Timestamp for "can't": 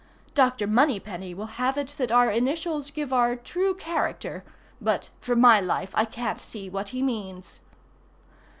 6.05-6.41